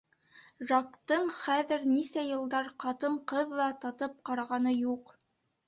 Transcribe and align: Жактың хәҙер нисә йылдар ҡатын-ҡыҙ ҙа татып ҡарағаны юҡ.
Жактың 0.69 1.27
хәҙер 1.41 1.85
нисә 1.91 2.25
йылдар 2.31 2.71
ҡатын-ҡыҙ 2.87 3.55
ҙа 3.63 3.71
татып 3.87 4.19
ҡарағаны 4.33 4.77
юҡ. 4.83 5.17